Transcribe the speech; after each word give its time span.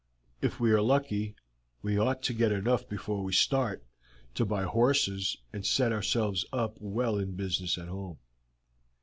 If 0.41 0.59
we 0.59 0.71
are 0.71 0.81
lucky 0.81 1.35
we 1.83 1.95
ought 1.99 2.23
to 2.23 2.33
get 2.33 2.51
enough 2.51 2.89
before 2.89 3.23
we 3.23 3.33
start 3.33 3.85
to 4.33 4.45
buy 4.47 4.63
horses 4.63 5.37
and 5.53 5.63
set 5.63 5.91
ourselves 5.91 6.43
up 6.51 6.77
well 6.79 7.19
in 7.19 7.33
business 7.35 7.77
at 7.77 7.87
home." 7.87 8.17